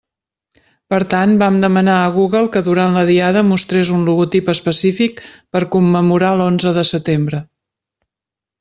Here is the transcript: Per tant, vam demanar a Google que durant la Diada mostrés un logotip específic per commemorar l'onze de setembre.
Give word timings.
Per 0.93 0.99
tant, 1.09 1.33
vam 1.41 1.59
demanar 1.63 1.97
a 2.05 2.07
Google 2.15 2.49
que 2.55 2.63
durant 2.69 2.97
la 2.99 3.03
Diada 3.11 3.45
mostrés 3.51 3.93
un 3.99 4.07
logotip 4.09 4.51
específic 4.55 5.23
per 5.57 5.63
commemorar 5.77 6.33
l'onze 6.43 6.75
de 6.81 6.87
setembre. 6.95 7.47